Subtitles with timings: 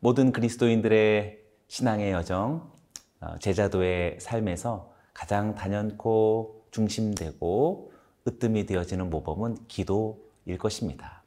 [0.00, 2.70] 모든 그리스도인들의 신앙의 여정,
[3.20, 7.92] 어, 제자도의 삶에서 가장 단연코 중심되고
[8.26, 11.24] 으뜸이 되어지는 모범은 기도일 것입니다.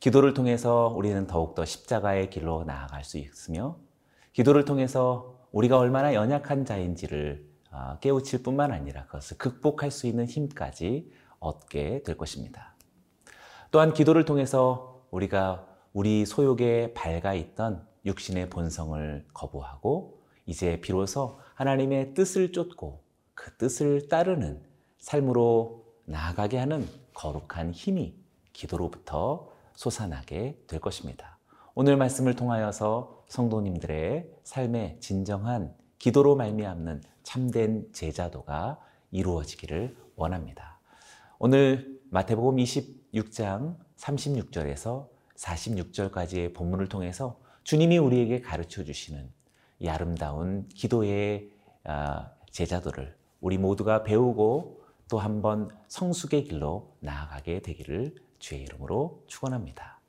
[0.00, 3.78] 기도를 통해서 우리는 더욱더 십자가의 길로 나아갈 수 있으며
[4.32, 11.10] 기도를 통해서 우리가 얼마나 연약한 자인지를 어, 깨우칠 뿐만 아니라 그것을 극복할 수 있는 힘까지
[11.38, 12.74] 얻게 될 것입니다.
[13.70, 22.52] 또한 기도를 통해서 우리가 우리 소욕에 밝아 있던 육신의 본성을 거부하고 이제 비로소 하나님의 뜻을
[22.52, 23.02] 쫓고
[23.34, 24.62] 그 뜻을 따르는
[24.98, 28.14] 삶으로 나아가게 하는 거룩한 힘이
[28.54, 31.38] 기도로부터 솟아나게 될 것입니다.
[31.74, 40.80] 오늘 말씀을 통하여서 성도님들의 삶의 진정한 기도로 말미암는 참된 제자도가 이루어지기를 원합니다.
[41.38, 49.30] 오늘 마태복음 26장 36절에서 46절까지의 본문을 통해서 주님이 우리에게 가르쳐 주시는
[49.78, 51.50] 이 아름다운 기도의
[51.84, 60.00] 아, 제자도를 우리 모두가 배우고 또 한번 성숙의 길로 나아가게 되기를 주의 이름으로 축원합니다.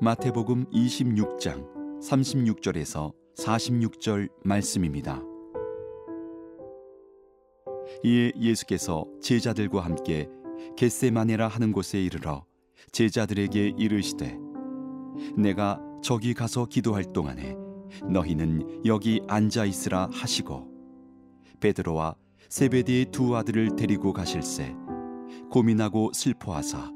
[0.00, 5.22] 마태복음 26장 36절에서 46절 말씀입니다.
[8.04, 10.28] 이에 예수께서 제자들과 함께
[10.76, 12.44] 겟세마네라 하는 곳에 이르러
[12.92, 14.38] 제자들에게 이르시되
[15.36, 17.56] 내가 저기 가서 기도할 동안에
[18.10, 20.68] 너희는 여기 앉아 있으라 하시고
[21.60, 22.14] 베드로와
[22.48, 24.74] 세베디의 두 아들을 데리고 가실새
[25.50, 26.90] 고민하고 슬퍼하사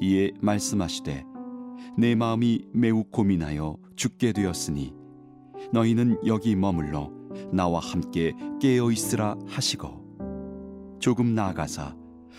[0.00, 1.24] 이에 말씀하시되
[1.98, 4.94] 내 마음이 매우 고민하여 죽게 되었으니
[5.72, 7.10] 너희는 여기 머물러
[7.52, 10.04] 나와 함께 깨어 있으라 하시고
[11.00, 11.96] 조금 나아가사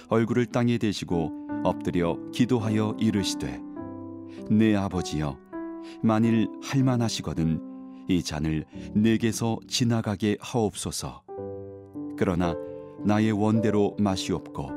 [0.09, 1.31] 얼굴을 땅에 대시고
[1.63, 3.59] 엎드려 기도하여 이르시되
[4.49, 5.37] 내 아버지여
[6.01, 11.23] 만일 할만하시거든 이 잔을 내게서 지나가게 하옵소서.
[12.17, 12.55] 그러나
[13.03, 14.69] 나의 원대로 마시옵고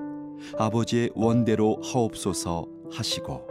[0.58, 3.46] 아버지의 원대로 하옵소서 하시고.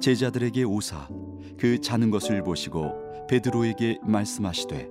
[0.00, 1.08] 제자들에게 오사
[1.56, 2.92] 그 자는 것을 보시고
[3.28, 4.90] 베드로에게 말씀하시되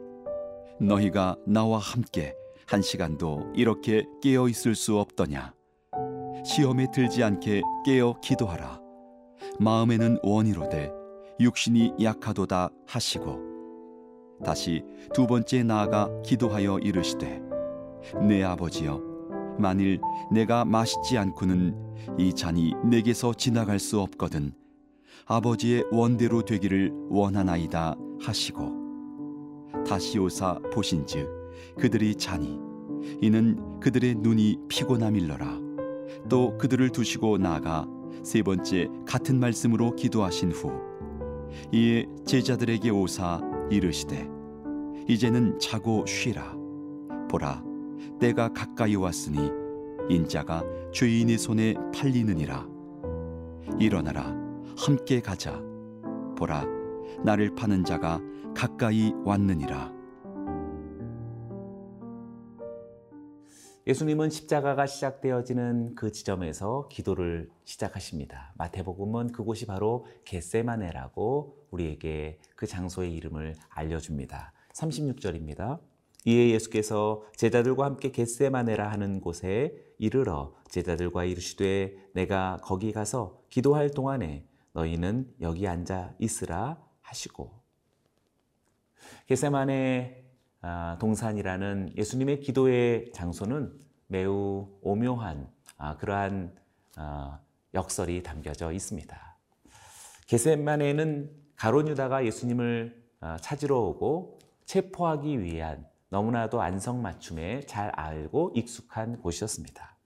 [0.80, 2.34] 너희가 나와 함께
[2.72, 5.54] 한 시간도 이렇게 깨어 있을 수 없더냐.
[6.46, 8.80] 시험에 들지 않게 깨어 기도하라.
[9.60, 10.90] 마음에는 원이로되
[11.42, 13.42] 육신이 약하도다 하시고
[14.46, 14.84] 다시
[15.14, 17.42] 두 번째 나아가 기도하여 이르시되
[18.26, 19.02] 내 아버지여
[19.60, 20.00] 만일
[20.32, 21.76] 내가 마시지 않고는
[22.18, 24.54] 이 잔이 내게서 지나갈 수 없거든
[25.26, 31.41] 아버지의 원대로 되기를 원하나이다 하시고 다시 오사 보신즉
[31.80, 32.60] 그들이 자니
[33.22, 35.60] 이는 그들의 눈이 피곤함일러라.
[36.30, 37.88] 또 그들을 두시고 나아가
[38.24, 40.72] 세 번째 같은 말씀으로 기도하신 후
[41.72, 44.30] 이에 제자들에게 오사 이르시되
[45.08, 46.56] 이제는 자고 쉬라.
[47.30, 47.64] 보라
[48.20, 49.40] 때가 가까이 왔으니
[50.10, 52.68] 인자가 죄인의 손에 팔리느니라.
[53.80, 54.36] 일어나라
[54.78, 55.62] 함께 가자.
[56.38, 56.66] 보라
[57.24, 58.20] 나를 파는 자가
[58.56, 59.94] 가까이 왔느니라
[63.88, 68.54] 예수님은 십자가가 시작되어지는 그 지점에서 기도를 시작하십니다.
[68.58, 74.54] 마태복음은 그곳이 바로 겟세마네라고 우리에게 그 장소의 이름을 알려줍니다.
[74.74, 75.80] 36절입니다.
[76.26, 84.46] 이에 예수께서 제자들과 함께 겟세마네라 하는 곳에 이르러 제자들과 이르시되 내가 거기 가서 기도할 동안에
[84.74, 87.52] 너희는 여기 앉아 있으라 하시고
[89.26, 90.21] 겟세마네 아,
[91.00, 93.74] 동산이라는 예수님의 기도의 장소는
[94.08, 96.56] 매우 오묘한 아, 그러한
[96.96, 97.40] 아,
[97.74, 99.38] 역설이 담겨져 있습니다.
[100.28, 103.02] 겟세마네는 가론 유다가 예수님을
[103.42, 109.98] 찾으러 오고 체포하기 위한 너무나도 안성맞춤에 잘 알고 익숙한 곳이었습니다.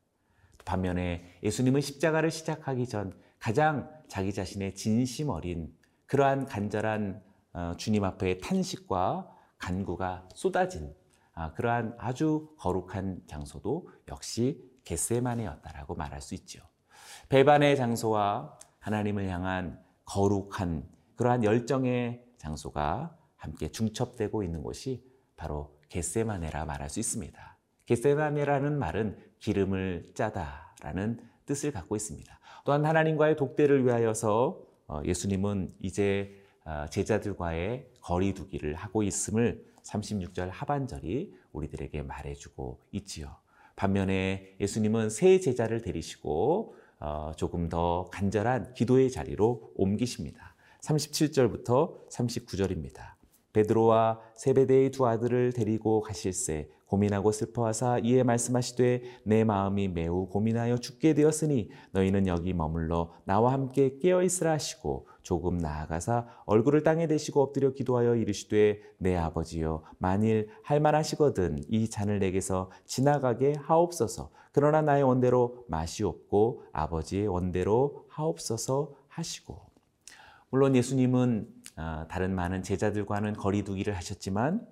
[0.65, 5.73] 반면에 예수님은 십자가를 시작하기 전 가장 자기 자신의 진심 어린
[6.07, 7.23] 그러한 간절한
[7.53, 10.93] 어, 주님 앞에 탄식과 간구가 쏟아진
[11.33, 16.61] 아, 그러한 아주 거룩한 장소도 역시 겟세마네였다라고 말할 수 있죠.
[17.29, 25.03] 배반의 장소와 하나님을 향한 거룩한 그러한 열정의 장소가 함께 중첩되고 있는 곳이
[25.35, 27.57] 바로 겟세마네라 말할 수 있습니다.
[27.85, 32.39] 겟세마네라는 말은 기름을 짜다라는 뜻을 갖고 있습니다.
[32.63, 36.44] 또한 하나님과의 독대를 위하여서 어, 예수님은 이제 어,
[36.89, 43.35] 제자들과의 거리두기를 하고 있음을 36절 하반절이 우리들에게 말해주고 있지요.
[43.75, 50.55] 반면에 예수님은 새 제자를 데리시고 어, 조금 더 간절한 기도의 자리로 옮기십니다.
[50.81, 53.15] 37절부터 39절입니다.
[53.53, 61.13] 베드로와 세베대의 두 아들을 데리고 가실새 고민하고 슬퍼하사 이에 말씀하시되 내 마음이 매우 고민하여 죽게
[61.13, 67.73] 되었으니 너희는 여기 머물러 나와 함께 깨어 있으라 하시고 조금 나아가사 얼굴을 땅에 대시고 엎드려
[67.73, 76.65] 기도하여 이르시되 내 아버지여 만일 할만하시거든 이 잔을 내게서 지나가게 하옵소서 그러나 나의 원대로 마시옵고
[76.71, 79.59] 아버지의 원대로 하옵소서 하시고
[80.51, 84.65] 물론 예수님은 아, 다른 많은 제자들과는 거리두기를 하셨지만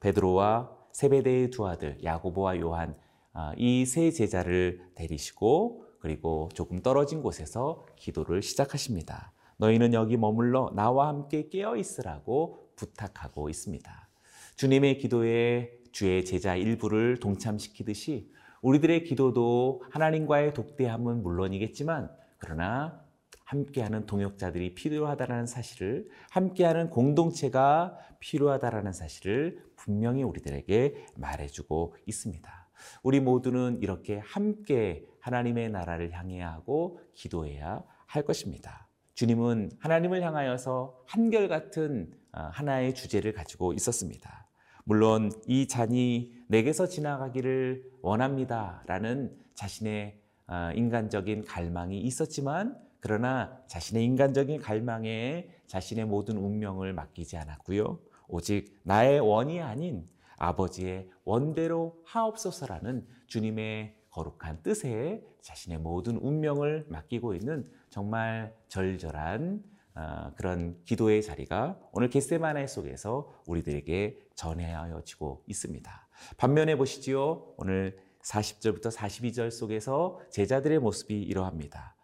[0.00, 2.96] 베드로와 세베대의 두 아들 야고보와 요한
[3.34, 9.32] 아, 이세 제자를 데리시고 그리고 조금 떨어진 곳에서 기도를 시작하십니다.
[9.62, 14.08] 너희는 여기 머물러 나와 함께 깨어 있으라고 부탁하고 있습니다.
[14.56, 23.04] 주님의 기도에 주의 제자 일부를 동참시키듯이 우리들의 기도도 하나님과의 독대함은 물론이겠지만 그러나
[23.44, 32.68] 함께하는 동역자들이 필요하다는 사실을 함께하는 공동체가 필요하다는 사실을 분명히 우리들에게 말해주고 있습니다.
[33.04, 38.88] 우리 모두는 이렇게 함께 하나님의 나라를 향해야 하고 기도해야 할 것입니다.
[39.14, 44.48] 주님은 하나님을 향하여서 한결같은 아, 하나의 주제를 가지고 있었습니다.
[44.84, 54.60] 물론 이 잔이 내게서 지나가기를 원합니다 라는 자신의 아, 인간적인 갈망이 있었지만 그러나 자신의 인간적인
[54.60, 57.98] 갈망에 자신의 모든 운명을 맡기지 않았고요.
[58.28, 67.68] 오직 나의 원이 아닌 아버지의 원대로 하옵소서라는 주님의 거룩한 뜻에 자신의 모든 운명을 맡기고 있는
[67.92, 69.62] 정말 절절한
[69.94, 76.08] 어, 그런 기도의 자리가 오늘 겟세마네 속에서 우리들에게 전해하여지고 있습니다.
[76.38, 77.52] 반면에 보시지요.
[77.58, 81.94] 오늘 40절부터 42절 속에서 제자들의 모습이 이러합니다.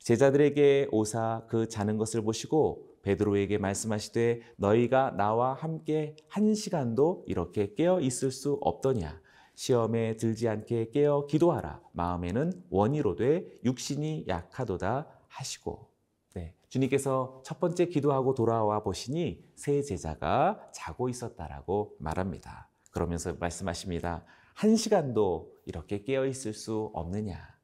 [0.00, 8.00] 제자들에게 오사 그 자는 것을 보시고 베드로에게 말씀하시되 너희가 나와 함께 한 시간도 이렇게 깨어
[8.00, 9.20] 있을 수 없더냐
[9.54, 15.90] 시험에 들지 않게 깨어 기도하라 마음에는 원이로되 육신이 약하도다 하시고
[16.34, 22.68] 네, 주님께서 첫 번째 기도하고 돌아와 보시니 세 제자가 자고 있었다라고 말합니다.
[22.90, 24.24] 그러면서 말씀하십니다.
[24.54, 27.56] 한 시간도 이렇게 깨어 있을 수 없느냐?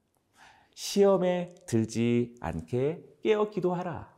[0.75, 4.13] 시험에 들지 않게 깨어 기도하라.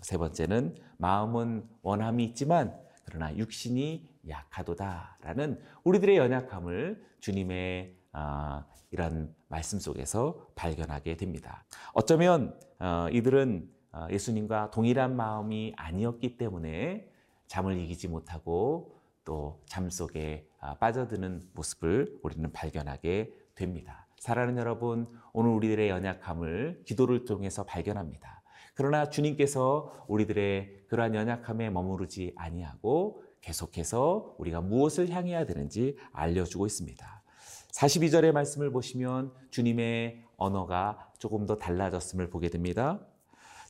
[0.00, 8.03] 세 번째는 마음은 원함이 있지만 그러나 육신이 약하도다라는 우리들의 연약함을 주님의 아,
[8.90, 11.64] 이런 말씀 속에서 발견하게 됩니다.
[11.92, 17.08] 어쩌면 어, 이들은 어, 예수님과 동일한 마음이 아니었기 때문에
[17.46, 18.94] 잠을 이기지 못하고
[19.24, 24.06] 또 잠 속에 아, 빠져드는 모습을 우리는 발견하게 됩니다.
[24.18, 28.42] 사랑하는 여러분, 오늘 우리들의 연약함을 기도를 통해서 발견합니다.
[28.74, 37.22] 그러나 주님께서 우리들의 그러한 연약함에 머무르지 아니하고 계속해서 우리가 무엇을 향해야 되는지 알려주고 있습니다.
[37.74, 43.00] 42절의 말씀을 보시면 주님의 언어가 조금 더 달라졌음을 보게 됩니다.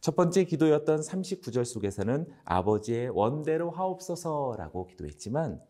[0.00, 5.60] 첫 번째 기도였던 39절 속에서는 아버지의 원대로 하옵소서라고 기도했지만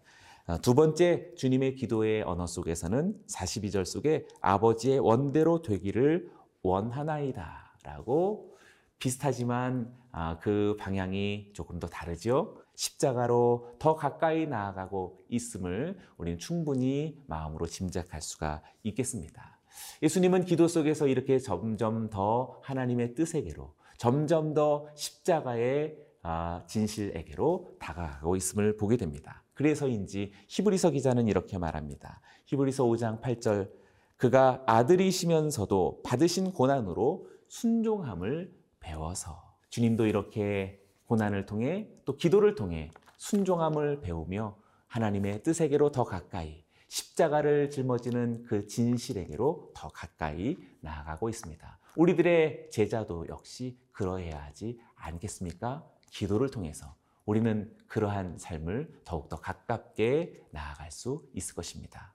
[0.46, 6.28] 어, 두 번째 주님의 기도의 언어 속에서는 42절 속에 아버지의 원대로 되기를
[6.62, 8.52] 원하나이다 라고
[8.98, 10.03] 비슷하지만 아,
[10.40, 12.56] 그 방향이 조금 더 다르죠.
[12.74, 19.58] 십자가로 더 가까이 나아가고 있음을 우리는 충분히 마음으로 짐작할 수가 있겠습니다.
[20.02, 28.76] 예수님은 기도 속에서 이렇게 점점 더 하나님의 뜻에게로 점점 더 십자가의 아, 진실에게로 다가가고 있음을
[28.76, 29.42] 보게 됩니다.
[29.52, 32.20] 그래서인지 히브리서 기자는 이렇게 말합니다.
[32.46, 33.70] 히브리서 5장 8절
[34.16, 39.43] 그가 아들이시면서도 받으신 고난으로 순종함을 배워서
[39.74, 48.44] 주님도 이렇게 고난을 통해 또 기도를 통해 순종함을 배우며 하나님의 뜻에게로 더 가까이 십자가를 짊어지는
[48.44, 51.80] 그 진실에게로 더 가까이 나아가고 있습니다.
[51.96, 55.84] 우리들의 제자도 역시 그러해야 하지 않겠습니까?
[56.12, 56.94] 기도를 통해서
[57.26, 62.12] 우리는 그러한 삶을 더욱더 가깝게 나아갈 수 있을 것입니다.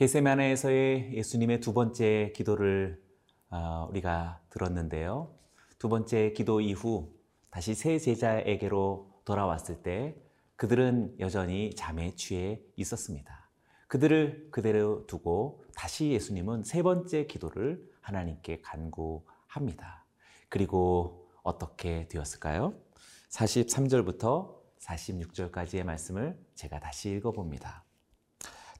[0.00, 3.02] 게세마네에서의 예수님의 두 번째 기도를
[3.50, 5.30] 어, 우리가 들었는데요.
[5.78, 7.12] 두 번째 기도 이후
[7.50, 10.16] 다시 세 제자에게로 돌아왔을 때
[10.56, 13.50] 그들은 여전히 잠에 취해 있었습니다.
[13.88, 20.06] 그들을 그대로 두고 다시 예수님은 세 번째 기도를 하나님께 간구합니다.
[20.48, 22.72] 그리고 어떻게 되었을까요?
[23.28, 27.84] 43절부터 46절까지의 말씀을 제가 다시 읽어봅니다.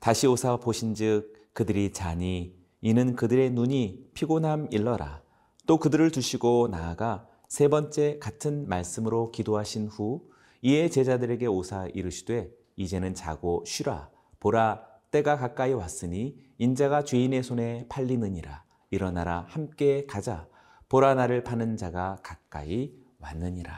[0.01, 5.23] 다시 오사 보신즉 그들이 자니 이는 그들의 눈이 피곤함 일러라.
[5.67, 10.27] 또 그들을 두시고 나아가 세 번째 같은 말씀으로 기도하신 후
[10.63, 14.09] 이에 제자들에게 오사 이르시되 이제는 자고 쉬라.
[14.41, 18.65] 보라 때가 가까이 왔으니 인자가 죄인의 손에 팔리느니라.
[18.91, 20.49] 일어나라 함께 가자.
[20.89, 23.75] 보라 나를 파는 자가 가까이 왔느니라.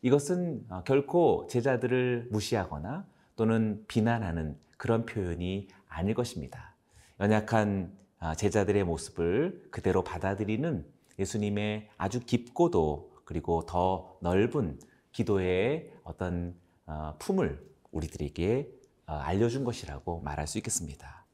[0.00, 3.06] 이것은 어, 결코 제자들을 무시하거나
[3.42, 6.76] 또는 비난하는 그런 표현이 아닐 것입니다.
[7.18, 10.86] 연약한 어, 제자들의 모습을 그대로 받아들이는
[11.18, 14.78] 예수님의 아주 깊고도 그리고 더 넓은
[15.10, 16.54] 기도의 어떤
[16.86, 18.70] 어, 품을 우리들에게
[19.06, 21.26] 알려준 것이라고 말할 수 있겠습니다.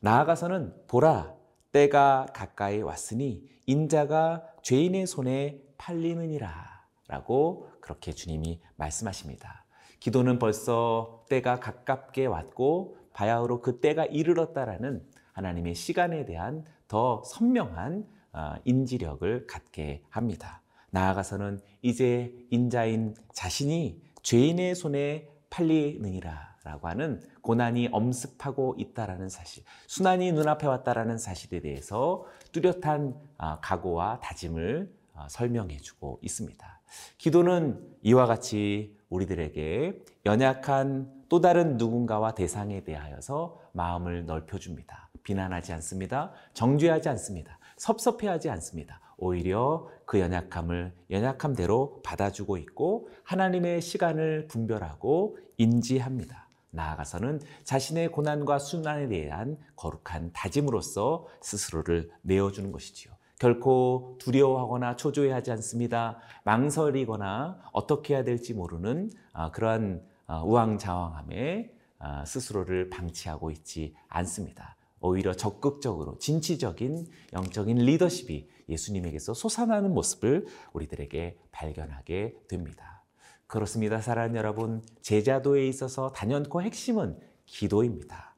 [0.00, 1.32] 나아가서는 보라
[1.70, 9.61] 때가 가까이 왔으니 인자가 죄인의 손에 팔리느니라 라고 그렇게 주님이 말씀하십니다.
[10.02, 15.00] 기도는 벌써 때가 가깝게 왔고 바야흐로 그 때가 이르렀다라는
[15.32, 20.60] 하나님의 시간에 대한 더 선명한 어, 인지력을 갖게 합니다.
[20.90, 30.66] 나아가서는 이제 인자인 자신이 죄인의 손에 팔리느니라 라고 하는 고난이 엄습하고 있다라는 사실, 순환이 눈앞에
[30.66, 36.80] 왔다라는 사실에 대해서 뚜렷한 어, 각오와 다짐을 어, 설명해 주고 있습니다.
[37.18, 45.10] 기도는 이와 같이 우리들에게 연약한 또 다른 누군가와 대상에 대하여서 마음을 넓혀줍니다.
[45.22, 46.32] 비난하지 않습니다.
[46.54, 47.58] 정죄하지 않습니다.
[47.76, 49.00] 섭섭해하지 않습니다.
[49.16, 56.48] 오히려 그 연약함을 연약함대로 받아주고 있고 하나님의 시간을 분별하고 인지합니다.
[56.70, 63.12] 나아가서는 자신의 고난과 순환에 대한 거룩한 다짐으로써 스스로를 내어주는 것이지요.
[63.42, 66.20] 결코 두려워하거나 초조해하지 않습니다.
[66.44, 74.76] 망설이거나 어떻게 해야 될지 모르는 아, 그러한 아, 우왕좌왕함에 아, 스스로를 방치하고 있지 않습니다.
[75.00, 83.02] 오히려 적극적으로 진취적인 영적인 리더십이 예수님에게서 솟아나는 모습을 우리들에게 발견하게 됩니다.
[83.48, 84.00] 그렇습니다.
[84.00, 88.31] 사랑하는 여러분, 제자도에 있어서 단연코 핵심은 기도입니다.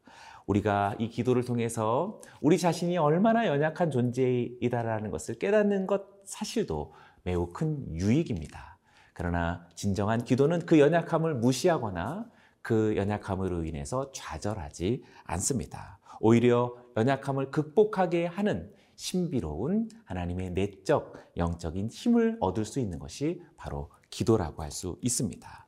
[0.46, 7.94] 우리가 이 기도를 통해서 우리 자신이 얼마나 연약한 존재이다라는 것을 깨닫는 것 사실도 매우 큰
[7.94, 8.78] 유익입니다.
[9.14, 12.30] 그러나 진정한 기도는 그 연약함을 무시하거나
[12.62, 15.98] 그 연약함으로 인해서 좌절하지 않습니다.
[16.20, 24.62] 오히려 연약함을 극복하게 하는 신비로운 하나님의 내적 영적인 힘을 얻을 수 있는 것이 바로 기도라고
[24.62, 25.66] 할 수 있습니다.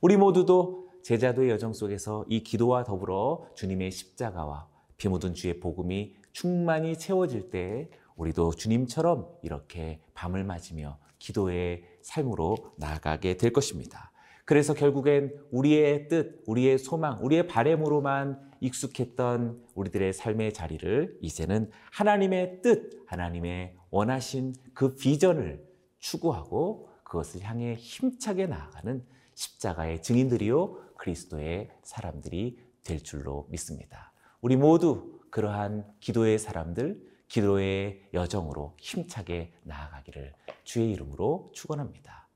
[0.00, 6.96] 우리 모두도 제자도의 여정 속에서 이 기도와 더불어 주님의 십자가와 피 묻은 주의 복음이 충만히
[6.96, 14.12] 채워질 때 우리도 주님처럼 이렇게 밤을 맞으며 기도의 삶으로 나아가게 될 것입니다.
[14.44, 23.02] 그래서 결국엔 우리의 뜻, 우리의 소망, 우리의 바램으로만 익숙했던 우리들의 삶의 자리를 이제는 하나님의 뜻,
[23.06, 25.64] 하나님의 원하신 그 비전을
[25.98, 29.04] 추구하고 그것을 향해 힘차게 나아가는
[29.34, 34.12] 십자가의 증인들이요 그리스도의 사람들이 될 줄로 믿습니다.
[34.40, 40.32] 우리 모두 그러한 기도의 사람들, 기도의 여정으로 힘차게 나아가기를
[40.62, 42.28] 주의 이름으로 축원합니다.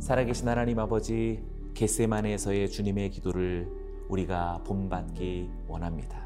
[0.00, 3.68] 살아계신 하나님 아버지 겟세만에서의 주님의 기도를
[4.08, 6.23] 우리가 본받기 원합니다.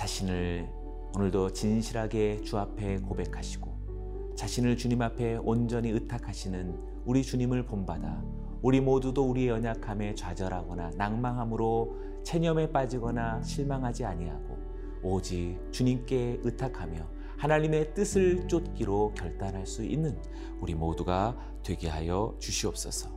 [0.00, 0.66] 자신을
[1.14, 8.24] 오늘도 진실하게 주 앞에 고백하시고 자신을 주님 앞에 온전히 의탁하시는 우리 주님을 본받아
[8.62, 14.56] 우리 모두도 우리의 연약함에 좌절하거나 낭망함으로 체념에 빠지거나 실망하지 아니하고
[15.02, 20.18] 오직 주님께 의탁하며 하나님의 뜻을 쫓기로 결단할 수 있는
[20.60, 23.10] 우리 모두가 되게 하여 주시옵소서.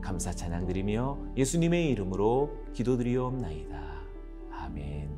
[0.00, 4.02] 감사 찬양 드리며 예수님의 이름으로 기도드리옵나이다.
[4.52, 5.17] 아멘.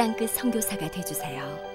[0.00, 1.69] 땅끝 선교사가 되주세요.